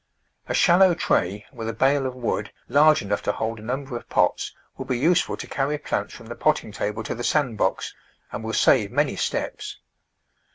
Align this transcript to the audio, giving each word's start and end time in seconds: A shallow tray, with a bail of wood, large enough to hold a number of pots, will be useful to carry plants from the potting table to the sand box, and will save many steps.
A 0.49 0.55
shallow 0.55 0.95
tray, 0.95 1.45
with 1.53 1.69
a 1.69 1.73
bail 1.73 2.07
of 2.07 2.15
wood, 2.15 2.51
large 2.67 3.03
enough 3.03 3.21
to 3.21 3.31
hold 3.31 3.59
a 3.59 3.61
number 3.61 3.95
of 3.95 4.09
pots, 4.09 4.51
will 4.75 4.85
be 4.85 4.97
useful 4.97 5.37
to 5.37 5.45
carry 5.45 5.77
plants 5.77 6.15
from 6.15 6.25
the 6.25 6.33
potting 6.33 6.71
table 6.71 7.03
to 7.03 7.13
the 7.13 7.23
sand 7.23 7.59
box, 7.59 7.93
and 8.31 8.43
will 8.43 8.51
save 8.53 8.91
many 8.91 9.15
steps. 9.15 9.77